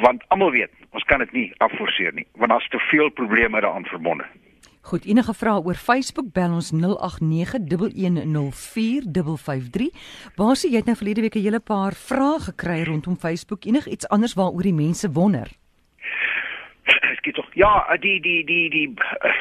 want 0.00 0.22
almal 0.28 0.50
weet 0.50 0.70
ons 0.92 1.04
kan 1.04 1.18
dit 1.18 1.32
nie 1.32 1.52
afforceer 1.58 2.12
nie 2.14 2.26
want 2.34 2.50
daar's 2.50 2.68
te 2.68 2.78
veel 2.90 3.10
probleme 3.10 3.60
daaraan 3.60 3.84
verbonde. 3.84 4.24
Goed, 4.82 5.04
enige 5.06 5.34
vrae 5.34 5.62
oor 5.62 5.78
Facebook 5.78 6.32
bel 6.34 6.52
ons 6.56 6.72
0891104553. 6.74 6.80
Basie, 10.34 10.70
jy 10.72 10.76
het 10.80 10.88
nou 10.90 10.96
verlede 10.98 11.20
week 11.22 11.36
'n 11.38 11.42
hele 11.46 11.60
paar 11.60 11.94
vrae 11.94 12.40
gekry 12.50 12.82
rondom 12.82 13.16
Facebook. 13.16 13.64
Enig 13.64 13.86
iets 13.86 14.08
anders 14.08 14.34
waaroor 14.34 14.62
die 14.62 14.74
mense 14.74 15.12
wonder? 15.12 15.48
Ek 17.22 17.34
tog 17.34 17.46
ja, 17.54 17.96
die 18.00 18.20
die 18.20 18.44
die 18.44 18.70
die 18.70 18.94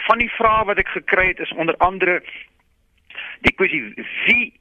van 0.07 0.17
die 0.17 0.29
vrae 0.29 0.65
wat 0.65 0.77
ek 0.77 0.87
gekry 0.87 1.27
het 1.27 1.39
is 1.39 1.53
onder 1.53 1.77
andere 1.77 2.21
die 3.45 3.53
kwessie 3.57 3.93
wie 4.25 4.53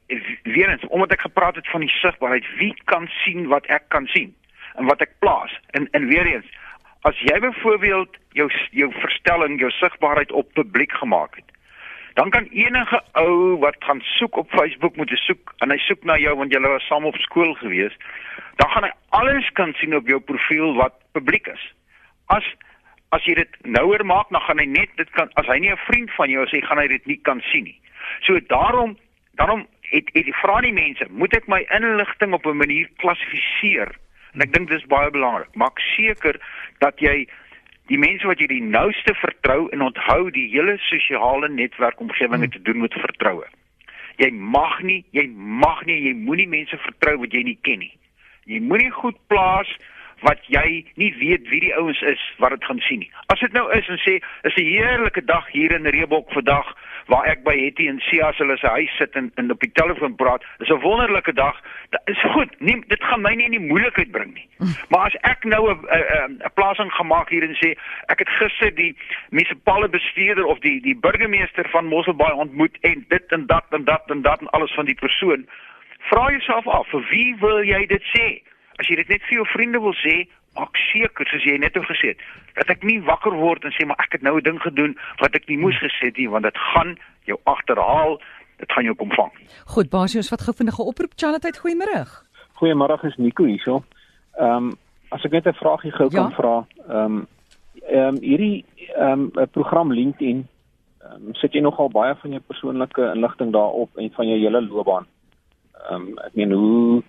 weer 0.43 0.69
eens 0.69 0.87
omdat 0.87 1.11
ek 1.11 1.27
gepraat 1.27 1.55
het 1.55 1.69
van 1.69 1.85
die 1.85 1.93
sigbaarheid 2.01 2.47
wie 2.57 2.73
kan 2.85 3.07
sien 3.23 3.47
wat 3.47 3.65
ek 3.65 3.89
kan 3.93 4.07
sien 4.07 4.35
en 4.75 4.85
wat 4.85 5.01
ek 5.01 5.17
plaas? 5.19 5.53
En 5.77 5.87
en 5.91 6.07
weer 6.07 6.25
eens 6.25 6.49
as 7.01 7.17
jy 7.19 7.39
byvoorbeeld 7.39 8.17
jou 8.37 8.49
jou 8.71 8.91
verstelling 9.01 9.59
jou 9.59 9.71
sigbaarheid 9.77 10.31
op 10.31 10.53
publiek 10.53 10.91
gemaak 10.91 11.35
het 11.35 11.51
dan 12.13 12.29
kan 12.29 12.47
enige 12.51 13.03
ou 13.11 13.57
wat 13.59 13.75
gaan 13.79 14.01
soek 14.01 14.37
op 14.37 14.49
Facebook 14.49 14.95
moet 14.95 15.11
soek 15.15 15.53
en 15.57 15.71
hy 15.71 15.77
soek 15.77 16.03
na 16.03 16.17
jou 16.19 16.35
want 16.37 16.53
julle 16.53 16.67
was 16.67 16.87
saam 16.87 17.05
op 17.05 17.15
skool 17.23 17.53
gewees 17.61 17.95
dan 18.59 18.69
gaan 18.69 18.83
hy 18.83 18.91
alles 19.09 19.47
kan 19.59 19.73
sien 19.79 19.95
op 19.95 20.07
jou 20.07 20.19
profiel 20.19 20.75
wat 20.75 20.93
publiek 21.11 21.47
is. 21.47 21.63
As 22.25 22.45
as 23.15 23.23
jy 23.27 23.33
dit 23.39 23.55
nouer 23.63 24.05
maak 24.05 24.29
dan 24.31 24.43
gaan 24.45 24.59
hy 24.59 24.67
net 24.69 24.91
dit 24.99 25.09
kan 25.17 25.31
as 25.39 25.47
hy 25.47 25.57
nie 25.59 25.71
'n 25.71 25.85
vriend 25.87 26.11
van 26.15 26.29
jou 26.29 26.43
is 26.45 26.51
hy 26.51 26.61
gaan 26.61 26.77
hy 26.77 26.87
dit 26.87 27.05
nie 27.05 27.19
kan 27.29 27.41
sien 27.51 27.63
nie 27.63 27.79
So 28.19 28.39
daarom 28.47 28.97
daarom 29.39 29.67
het 29.81 30.09
het 30.13 30.25
die 30.25 30.39
vra 30.41 30.61
die 30.61 30.73
mense, 30.73 31.07
moet 31.09 31.35
ek 31.35 31.47
my 31.47 31.65
inligting 31.75 32.33
op 32.33 32.45
'n 32.45 32.57
manier 32.57 32.89
klassifiseer? 32.97 33.95
En 34.33 34.41
ek 34.41 34.53
dink 34.53 34.69
dis 34.69 34.85
baie 34.85 35.11
belangrik. 35.11 35.55
Maak 35.55 35.79
seker 35.79 36.39
dat 36.79 36.99
jy 36.99 37.27
die 37.91 37.97
mense 37.97 38.27
wat 38.27 38.39
jy 38.39 38.47
die 38.47 38.63
nouste 38.63 39.13
vertrou 39.19 39.69
en 39.69 39.81
onthou 39.81 40.29
die 40.31 40.47
hele 40.53 40.77
sosiale 40.77 41.49
netwerkomgewing 41.49 42.41
het 42.41 42.51
te 42.51 42.61
doen 42.61 42.79
met 42.79 42.93
vertroue. 42.93 43.47
Jy 44.15 44.29
mag 44.31 44.81
nie, 44.81 45.03
jy 45.11 45.27
mag 45.35 45.85
nie, 45.85 45.97
jy 46.07 46.13
moenie 46.13 46.47
mense 46.47 46.77
vertrou 46.77 47.17
wat 47.23 47.33
jy 47.33 47.43
nie 47.43 47.57
ken 47.67 47.79
nie. 47.79 47.93
Jy 48.45 48.59
moenie 48.59 48.91
goed 48.91 49.17
plaas 49.27 49.69
wat 50.21 50.39
jy 50.53 50.85
nie 50.95 51.11
weet 51.17 51.47
wie 51.49 51.59
die 51.59 51.73
ouens 51.75 52.01
is 52.01 52.21
wat 52.37 52.53
dit 52.55 52.63
gaan 52.65 52.79
sien 52.85 53.01
nie. 53.03 53.11
As 53.33 53.39
dit 53.39 53.53
nou 53.53 53.65
is 53.73 53.87
en 53.89 53.99
sê, 54.05 54.19
is 54.47 54.55
'n 54.55 54.65
heerlike 54.65 55.25
dag 55.25 55.47
hier 55.51 55.71
in 55.71 55.85
Reebok 55.85 56.31
vandag 56.31 56.75
waar 57.07 57.25
ek 57.25 57.43
by 57.43 57.55
Hetty 57.57 57.87
en 57.87 57.99
Sia 57.99 58.31
se 58.31 58.43
hulle 58.43 58.57
se 58.57 58.67
huis 58.67 58.97
sit 58.97 59.15
en, 59.15 59.31
en 59.35 59.51
op 59.51 59.59
die 59.59 59.71
telefoon 59.73 60.15
praat. 60.15 60.43
Dis 60.57 60.69
'n 60.69 60.79
wonderlike 60.81 61.33
dag. 61.33 61.61
Dit 61.89 62.01
is 62.05 62.21
goed. 62.31 62.59
Nie, 62.59 62.83
dit 62.87 63.03
gaan 63.03 63.21
my 63.21 63.33
nie 63.33 63.45
in 63.45 63.57
die 63.57 63.67
moeilikheid 63.71 64.11
bring 64.11 64.33
nie. 64.33 64.47
Maar 64.91 65.05
as 65.05 65.17
ek 65.21 65.43
nou 65.43 65.73
'n 65.73 65.79
'n 66.45 66.53
plasing 66.53 66.91
gemaak 66.93 67.29
hier 67.29 67.43
en 67.43 67.55
sê 67.55 67.75
ek 68.05 68.19
het 68.19 68.29
gister 68.29 68.75
die 68.75 68.95
munisipale 69.29 69.89
bestuurder 69.89 70.45
of 70.45 70.59
die 70.59 70.81
die 70.81 70.95
burgemeester 70.95 71.69
van 71.69 71.85
Mosselbaai 71.85 72.33
ontmoet 72.33 72.77
en 72.81 73.05
dit 73.07 73.25
en 73.31 73.45
dat 73.45 73.65
en 73.69 73.83
dat 73.83 74.03
en 74.07 74.21
dat 74.21 74.41
en 74.41 74.49
alles 74.49 74.73
van 74.73 74.85
die 74.85 74.95
persoon 74.95 75.45
Vra 76.09 76.31
jouself 76.31 76.67
af, 76.67 76.87
vir 76.89 77.03
wie 77.09 77.35
wil 77.39 77.61
jy 77.63 77.85
dit 77.85 78.03
sê? 78.15 78.41
As 78.79 78.87
jy 78.87 78.95
dit 78.95 79.09
net 79.09 79.21
vir 79.29 79.37
jou 79.37 79.45
vriende 79.45 79.79
wil 79.79 79.93
sê, 79.93 80.27
maak 80.55 80.75
seker 80.91 81.27
soos 81.27 81.43
jy 81.43 81.57
net 81.57 81.73
gesê 81.73 82.13
het, 82.13 82.17
dat 82.55 82.69
ek 82.69 82.83
nie 82.83 82.99
wakker 83.01 83.33
word 83.33 83.63
en 83.63 83.71
sê 83.71 83.85
maar 83.87 83.99
ek 83.99 84.17
het 84.17 84.21
nou 84.21 84.37
'n 84.37 84.43
ding 84.43 84.59
gedoen 84.61 84.95
wat 85.19 85.35
ek 85.35 85.47
nie 85.47 85.57
moes 85.57 85.77
gesê 85.79 86.11
het 86.11 86.17
nie, 86.17 86.27
want 86.29 86.43
dit 86.43 86.57
gaan 86.57 86.97
jou 87.25 87.37
agterhaal, 87.45 88.19
dit 88.57 88.71
gaan 88.71 88.83
jou 88.83 88.95
kom 88.95 89.11
vang. 89.11 89.31
Goed, 89.65 89.89
Basius, 89.89 90.29
wat 90.29 90.41
gou 90.41 90.53
vinnige 90.53 90.83
oproep 90.83 91.13
Charlotte, 91.15 91.59
goeiemôre. 91.63 92.05
Goeiemôre, 92.59 93.05
is 93.07 93.17
Nico 93.17 93.43
hierso. 93.43 93.83
Ehm 94.39 94.55
um, 94.71 94.77
as 95.11 95.25
ek 95.25 95.31
net 95.31 95.47
'n 95.47 95.53
vragie 95.53 95.91
gou 95.91 96.07
Ja. 96.11 96.21
kan 96.21 96.31
vra, 96.31 96.65
ehm 96.89 97.05
um, 97.05 97.27
ehm 97.89 98.15
um, 98.15 98.17
hierdie 98.21 98.65
ehm 98.95 99.31
um, 99.35 99.47
program 99.51 99.91
LinkedIn, 99.91 100.47
ehm 101.03 101.27
um, 101.27 101.33
sit 101.35 101.53
jy 101.53 101.61
nogal 101.61 101.89
baie 101.89 102.15
van 102.15 102.31
jou 102.31 102.41
persoonlike 102.47 103.11
inligting 103.15 103.51
daarop 103.51 103.89
en 103.97 104.11
van 104.11 104.27
jou 104.27 104.39
hele 104.39 104.61
loopbaan. 104.61 105.05
Ehm 105.89 105.95
um, 105.95 106.17
ek 106.19 106.33
meen 106.35 106.51
hoe 106.51 107.03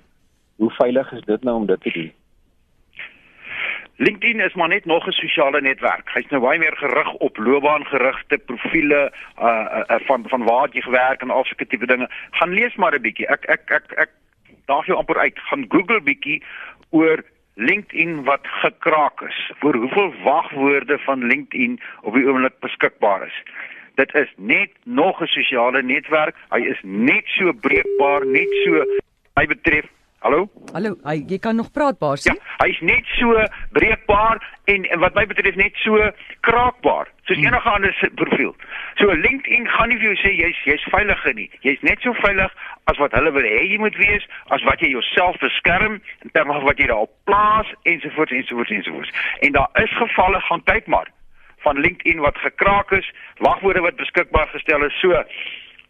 hoe 0.57 0.71
veilig 0.71 1.13
is 1.13 1.25
dit 1.25 1.43
nou 1.43 1.57
om 1.57 1.67
dit 1.67 1.81
te 1.81 1.91
doen? 1.91 2.13
LinkedIn 3.97 4.41
is 4.41 4.55
maar 4.55 4.69
net 4.69 4.85
nog 4.85 5.07
'n 5.07 5.11
sosiale 5.11 5.61
netwerk. 5.61 6.11
Hy's 6.15 6.29
nou 6.29 6.43
baie 6.43 6.59
meer 6.59 6.77
gerig 6.77 7.13
op 7.13 7.37
loopbaangerigte 7.37 8.39
profile 8.39 9.13
uh, 9.39 9.45
uh, 9.45 9.83
uh 9.89 10.07
van 10.07 10.25
van 10.29 10.45
waar 10.45 10.69
jy 10.73 10.81
gewerk 10.81 11.21
en 11.21 11.31
al 11.31 11.45
sulke 11.45 11.67
tipe 11.67 11.87
dinge. 11.87 12.11
Gaan 12.31 12.53
lees 12.53 12.75
maar 12.75 12.95
'n 12.95 13.01
bietjie. 13.03 13.27
Ek 13.27 13.45
ek 13.45 13.71
ek 13.71 13.93
ek 13.93 14.11
daag 14.67 14.87
jou 14.87 14.99
amper 14.99 15.19
uit. 15.19 15.39
Gaan 15.39 15.65
Google 15.69 16.01
bietjie 16.01 16.43
oor 16.91 17.23
LinkedIn 17.55 18.25
wat 18.25 18.41
gekraak 18.43 19.21
is. 19.21 19.53
Oor 19.61 19.75
hoeveel 19.75 20.15
wagwoorde 20.23 20.99
van 20.99 21.27
LinkedIn 21.27 21.81
op 22.01 22.15
die 22.15 22.27
oomblik 22.27 22.59
beskikbaar 22.61 23.27
is. 23.27 23.43
Dit 23.95 24.15
is 24.15 24.33
net 24.37 24.71
nog 24.85 25.21
'n 25.21 25.27
sosiale 25.27 25.83
netwerk. 25.83 26.37
Hy 26.49 26.61
is 26.61 26.81
net 26.83 27.27
so 27.27 27.53
breekbaar, 27.53 28.27
net 28.27 28.49
so 28.65 28.85
hy 29.35 29.47
betref 29.47 29.85
Hallo? 30.23 30.47
Hallo, 30.73 30.95
hy, 31.03 31.17
jy 31.27 31.39
kan 31.43 31.57
nog 31.59 31.73
praat 31.75 31.97
Basie? 31.99 32.31
Ja, 32.31 32.37
hy's 32.63 32.79
net 32.87 33.09
so 33.19 33.35
breekbaar 33.75 34.39
en, 34.71 34.85
en 34.95 35.01
wat 35.03 35.17
my 35.19 35.25
betref 35.27 35.57
net 35.59 35.75
so 35.83 35.99
kraakbaar 36.47 37.09
soos 37.27 37.41
Hmm. 37.41 37.47
enige 37.49 37.71
ander 37.71 38.11
profiel. 38.15 38.53
So 39.01 39.11
LinkedIn 39.11 39.67
gaan 39.75 39.89
nie 39.91 39.99
vir 39.99 40.13
jou 40.13 40.19
sê 40.23 40.31
jy's 40.39 40.61
jy's 40.69 40.85
veiliger 40.95 41.35
nie. 41.35 41.49
Jy's 41.67 41.83
net 41.83 41.99
so 42.07 42.15
veilig 42.23 42.55
as 42.91 43.01
wat 43.03 43.17
hulle 43.19 43.33
wil 43.35 43.43
hê 43.51 43.65
jy 43.73 43.79
moet 43.83 43.99
wees, 43.99 44.23
as 44.55 44.63
wat 44.69 44.79
jy 44.81 44.93
jouself 44.95 45.39
beskerm 45.43 45.99
in 46.23 46.31
terme 46.37 46.55
van 46.55 46.69
wat 46.71 46.79
jy 46.79 46.87
daarop 46.93 47.11
plaas 47.27 47.67
ensovoorts 47.83 48.33
ensovoorts 48.39 48.71
ensovoorts. 48.79 49.11
En 49.43 49.53
daar 49.59 49.71
is 49.83 49.91
gevalle 49.99 50.41
gaan 50.47 50.63
kyk 50.71 50.87
maar 50.87 51.11
van 51.67 51.79
LinkedIn 51.83 52.23
wat 52.23 52.39
gekraak 52.39 52.91
is, 52.93 53.11
wagwoorde 53.39 53.81
wat 53.81 53.97
beskikbaar 53.99 54.47
gestel 54.55 54.87
is. 54.87 55.01
So 55.01 55.25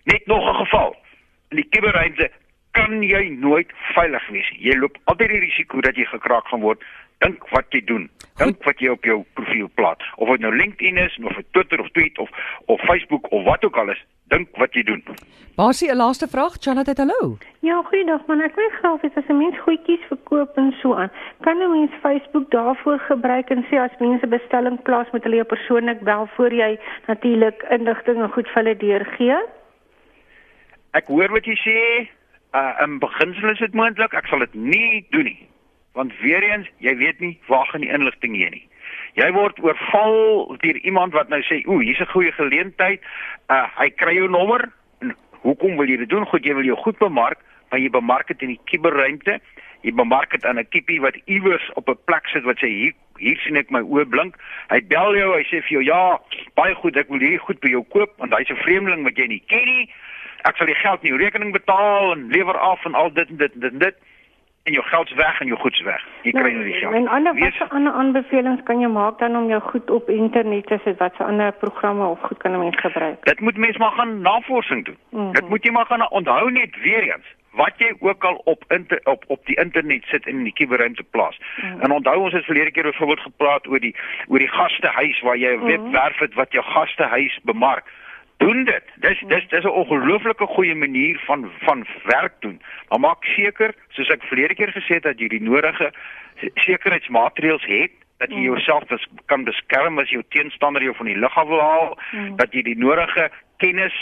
net 0.05 0.27
nog 0.27 0.41
'n 0.49 0.65
geval. 0.65 0.97
In 1.53 1.57
die 1.57 1.69
kuberruimte 1.69 2.31
kan 2.73 3.02
jy 3.05 3.29
nooit 3.29 3.71
veilig 3.95 4.29
wees. 4.33 4.50
nie. 4.50 4.69
Jy 4.71 4.79
loop 4.81 4.99
altyd 5.05 5.29
die 5.35 5.45
risiko 5.45 5.81
dat 5.81 5.97
jy 5.97 6.05
gekraak 6.11 6.49
gaan 6.50 6.64
word. 6.64 6.85
Dink 7.23 7.45
wat 7.52 7.69
jy 7.71 7.83
doen. 7.87 8.09
Dink 8.41 8.64
wat 8.67 8.81
jy 8.83 8.91
op 8.91 9.05
jou 9.07 9.21
profiel 9.38 9.69
plaas. 9.79 10.02
Of 10.17 10.33
dit 10.33 10.43
nou 10.43 10.50
LinkedIn 10.57 10.99
is 10.99 11.19
of 11.23 11.37
Twitter 11.52 11.81
of 11.81 11.91
Tweet 11.95 12.19
of 12.19 12.31
of 12.67 12.81
Facebook 12.88 13.31
of 13.31 13.45
wat 13.45 13.64
ook 13.64 13.76
al 13.76 13.93
is, 13.93 14.00
dink 14.33 14.49
wat 14.59 14.75
jy 14.75 14.83
doen. 14.88 15.02
Basie, 15.57 15.91
'n 15.93 15.97
laaste 15.97 16.26
vraag. 16.29 16.57
Charlotte, 16.61 16.95
hallo. 16.97 17.37
Ja, 17.61 17.83
goeiedag 17.83 18.26
man. 18.26 18.41
Ek 18.41 18.57
wil 18.57 18.71
graag 18.81 19.00
weet 19.02 19.17
as 19.17 19.29
'n 19.29 19.38
mens 19.38 19.59
goedjies 19.59 20.05
verkoop 20.09 20.57
en 20.57 20.75
so 20.81 20.95
aan, 20.95 21.11
kan 21.41 21.59
'n 21.62 21.71
mens 21.71 21.93
Facebook 22.02 22.50
daarvoor 22.50 22.99
gebruik 22.99 23.50
en 23.50 23.64
sê 23.71 23.76
as 23.76 23.99
mense 23.99 24.26
bestelling 24.26 24.83
plaas 24.83 25.11
met 25.12 25.23
hulle 25.23 25.37
jou 25.37 25.47
persoonlik 25.47 26.00
bel 26.00 26.26
voor 26.37 26.52
jy 26.52 26.79
natuurlik 27.07 27.62
inligting 27.71 28.23
en 28.23 28.33
goed 28.33 28.49
vir 28.49 28.62
hulle 28.62 28.76
deurgee? 28.76 29.38
Ek 30.93 31.07
hoor 31.07 31.31
wat 31.31 31.45
jy 31.45 31.57
sê. 31.57 32.09
Uh 32.52 32.76
in 32.85 32.99
beginsel 32.99 33.50
is 33.50 33.59
dit 33.59 33.75
moontlik. 33.75 34.12
Ek 34.12 34.26
sal 34.28 34.44
dit 34.44 34.54
nie 34.54 35.06
doen 35.11 35.25
nie. 35.25 35.49
Want 35.97 36.12
weer 36.21 36.42
eens, 36.44 36.68
jy 36.85 36.92
weet 36.97 37.21
nie 37.21 37.38
waar 37.49 37.66
gaan 37.66 37.80
die 37.85 37.92
inligting 37.92 38.37
heen 38.37 38.52
nie. 38.56 38.66
Jy 39.16 39.28
word 39.32 39.61
oorval 39.61 40.56
deur 40.61 40.78
iemand 40.85 41.12
wat 41.16 41.28
nou 41.28 41.40
sê, 41.44 41.62
"Ooh, 41.64 41.80
hier's 41.80 42.00
'n 42.00 42.12
goeie 42.12 42.32
geleentheid." 42.32 43.00
Uh 43.49 43.66
hy 43.76 43.88
kry 43.90 44.14
jou 44.14 44.28
nommer. 44.28 44.73
En 45.00 45.16
hoekom 45.30 45.76
wil 45.76 45.88
jy 45.88 45.97
dit 45.97 46.09
doen? 46.09 46.26
Goed, 46.26 46.44
jy 46.44 46.54
wil 46.54 46.64
jou 46.64 46.76
goed 46.76 46.99
bemark, 46.99 47.38
maar 47.71 47.80
jy 47.80 47.90
bemark 47.90 48.26
dit 48.26 48.42
in 48.42 48.49
die 48.49 48.61
kuberruimte. 48.64 49.40
Jy 49.80 49.92
bemark 49.94 50.30
dit 50.30 50.44
aan 50.44 50.59
'n 50.59 50.68
kippie 50.68 51.00
wat 51.00 51.16
iewers 51.25 51.73
op 51.75 51.88
'n 51.88 51.99
plek 52.04 52.26
sit 52.26 52.42
wat 52.44 52.56
sê, 52.56 52.68
"Hier 52.68 52.92
hier 53.16 53.37
sien 53.37 53.56
ek 53.56 53.71
my 53.71 53.80
oë 53.80 54.09
blink." 54.09 54.37
Hy 54.68 54.80
bel 54.87 55.16
jou, 55.16 55.37
hy 55.37 55.42
sê 55.42 55.62
vir 55.62 55.73
jou, 55.80 55.82
"Ja, 55.82 56.21
baie 56.54 56.75
goed, 56.75 56.97
ek 56.97 57.09
wil 57.09 57.18
hierdie 57.18 57.38
goed 57.38 57.61
by 57.61 57.68
jou 57.68 57.85
koop 57.88 58.11
want 58.18 58.35
hy's 58.35 58.50
'n 58.50 58.56
vreemdeling 58.56 59.04
wat 59.04 59.16
jy 59.16 59.26
nie 59.26 59.42
ken 59.47 59.64
nie." 59.64 59.90
Ek 60.43 60.57
sal 60.57 60.67
die 60.67 60.75
geld 60.75 61.03
in 61.03 61.09
jou 61.09 61.19
rekening 61.21 61.53
betaal 61.53 62.13
en 62.13 62.27
lewer 62.31 62.59
af 62.59 62.85
en 62.85 62.95
al 62.95 63.13
dit 63.13 63.29
en 63.29 63.37
dit 63.37 63.53
en 63.55 63.61
dit, 63.61 63.73
en 63.73 63.79
dit 63.79 63.95
en 64.63 64.73
jou 64.73 64.85
geld's 64.85 65.15
weg 65.15 65.41
en 65.41 65.47
jou 65.47 65.59
goed's 65.59 65.81
weg. 65.83 66.03
Jy 66.23 66.31
kry 66.31 66.51
nou 66.55 66.65
die 66.65 66.75
geld. 66.79 66.95
En 66.95 67.09
ander 67.09 67.35
Wees- 67.35 67.59
watter 67.59 67.77
ander 67.77 67.93
aanbevelings 67.93 68.63
kan 68.63 68.81
jy 68.81 68.89
maak 68.89 69.19
dan 69.19 69.37
om 69.37 69.49
jou 69.49 69.61
goed 69.61 69.91
op 69.91 70.09
internet 70.09 70.67
te 70.67 70.79
sit? 70.85 70.99
Watse 70.99 71.25
ander 71.25 71.53
programme 71.53 72.07
of 72.07 72.21
goed 72.21 72.39
kan 72.39 72.53
'n 72.53 72.59
mens 72.59 72.77
gebruik? 72.81 73.25
Dit 73.25 73.41
moet 73.41 73.57
mens 73.57 73.77
maar 73.77 73.91
gaan 73.91 74.21
navorsing 74.21 74.85
doen. 74.85 74.97
Mhm. 75.11 75.33
Dit 75.33 75.49
moet 75.49 75.65
jy 75.65 75.71
maar 75.73 75.87
gaan 75.87 76.11
onthou 76.11 76.51
net 76.53 76.77
weer 76.83 77.03
eens 77.03 77.27
wat 77.53 77.73
jy 77.77 77.95
ook 78.01 78.25
al 78.25 78.41
op 78.45 78.65
inter, 78.69 79.01
op 79.05 79.25
op 79.27 79.47
die 79.47 79.57
internet 79.57 80.05
sit 80.05 80.27
in 80.27 80.43
die 80.43 80.53
kuberruimte 80.53 81.03
plaas. 81.03 81.41
En 81.81 81.91
onthou 81.91 82.17
ons 82.17 82.33
het 82.33 82.45
verlede 82.45 82.71
keer 82.71 82.83
byvoorbeeld 82.83 83.21
gepraat 83.21 83.67
oor 83.69 83.81
die 83.81 83.97
oor 84.29 84.39
die 84.39 84.49
gastehuis 84.49 85.21
waar 85.21 85.37
jy 85.37 85.57
'n 85.57 85.65
webwerf 85.65 86.19
het 86.19 86.35
wat 86.35 86.53
jou 86.53 86.65
gastehuis 86.65 87.41
bemark. 87.43 87.85
Doen 88.43 88.65
dit. 88.65 88.85
Dis 89.07 89.23
dis 89.27 89.49
dis 89.49 89.65
'n 89.65 89.79
ongelooflike 89.83 90.47
goeie 90.47 90.75
manier 90.75 91.21
van 91.27 91.51
van 91.67 91.87
werk 92.05 92.35
doen. 92.41 92.61
Maar 92.89 93.01
maak 93.01 93.25
seker, 93.25 93.75
soos 93.89 94.09
ek 94.09 94.23
verlede 94.23 94.55
keer 94.55 94.73
gesê 94.73 94.95
het 94.99 95.03
dat 95.03 95.19
jy 95.19 95.29
die 95.29 95.43
nodige 95.43 95.93
sekuriteitsmaatreëls 96.55 97.67
het 97.67 97.93
dat 98.23 98.31
jy 98.31 98.43
jouself 98.47 98.87
bes 98.91 99.07
kan 99.27 99.45
beskerm 99.45 99.99
as 99.99 100.11
jou 100.15 100.23
teenstander 100.35 100.83
jou 100.83 100.95
van 100.95 101.09
die 101.11 101.19
lug 101.19 101.39
af 101.39 101.49
wil 101.51 101.61
haal, 101.61 101.89
dat 102.41 102.55
jy 102.55 102.63
die 102.63 102.79
nodige 102.79 103.31
kennis 103.63 103.97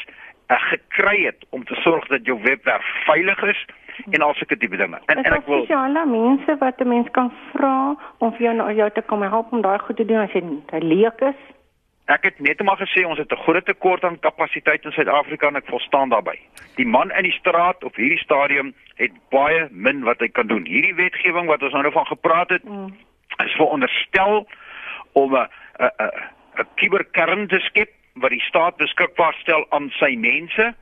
uh, 0.52 0.58
gekry 0.70 1.24
het 1.24 1.46
om 1.56 1.64
te 1.64 1.78
sorg 1.84 2.06
dat 2.12 2.26
jou 2.28 2.36
webwerf 2.42 2.90
veilig 3.06 3.42
is 3.52 3.62
en 4.10 4.24
al 4.26 4.34
sulke 4.34 4.56
tipe 4.56 4.76
dinge. 4.76 5.00
En 5.12 5.22
en 5.22 5.38
ek 5.38 5.46
wil 5.46 5.64
spesiale 5.64 6.04
mense 6.06 6.56
wat 6.60 6.80
'n 6.80 6.88
mens 6.88 7.08
kan 7.16 7.32
vra 7.52 7.96
om 8.18 8.32
vir 8.36 8.42
jou 8.48 8.54
na 8.56 8.72
jou 8.72 8.90
te 8.90 9.02
kom 9.02 9.22
help 9.22 9.52
om 9.52 9.62
daai 9.62 9.78
goed 9.78 9.96
te 9.96 10.04
doen 10.04 10.20
as 10.26 10.32
jy 10.32 10.42
jy 10.72 10.80
leek 10.80 11.20
is? 11.32 11.40
Ek 12.10 12.24
het 12.26 12.40
net 12.42 12.62
maar 12.66 12.78
gesê 12.80 13.04
ons 13.06 13.18
het 13.18 13.30
'n 13.32 13.42
groot 13.46 13.64
tekort 13.64 14.04
aan 14.04 14.18
kapasiteit 14.18 14.84
in 14.84 14.92
Suid-Afrika 14.92 15.46
en 15.48 15.56
ek 15.56 15.66
volstaan 15.66 16.08
daarbey. 16.08 16.38
Die 16.76 16.86
man 16.86 17.10
in 17.10 17.22
die 17.22 17.32
straat 17.38 17.84
op 17.84 17.94
hierdie 17.96 18.18
stadium 18.18 18.74
het 18.96 19.12
baie 19.30 19.68
min 19.70 20.02
wat 20.02 20.18
hy 20.20 20.28
kan 20.28 20.46
doen. 20.46 20.64
Hierdie 20.66 20.94
wetgewing 20.94 21.46
wat 21.46 21.62
ons 21.62 21.72
nou 21.72 21.82
nou 21.82 21.92
van 21.92 22.06
gepraat 22.06 22.48
het, 22.50 22.64
Mm. 22.64 22.94
is 23.44 23.52
veronderstel 23.52 24.46
om 25.12 25.34
'n 25.36 25.48
'n 25.78 25.90
'n 26.58 26.66
kuberkern 26.74 27.46
te 27.46 27.58
skep 27.58 27.90
wat 28.14 28.30
die 28.30 28.40
staat 28.40 28.76
beskikbaar 28.76 29.34
stel 29.34 29.66
aan 29.68 29.90
sy 29.90 30.16
mense 30.16 30.74